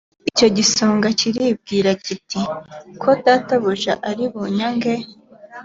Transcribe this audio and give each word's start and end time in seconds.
icyo 0.29 0.47
gisonga 0.57 1.07
kiribwira 1.19 1.91
kiti 2.03 2.41
ko 3.01 3.09
databuja 3.25 3.93
ari 4.09 4.23
bunyage 4.33 4.93